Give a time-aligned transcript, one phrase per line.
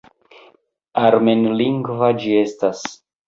[1.01, 2.83] Armenlingva ĝi estas.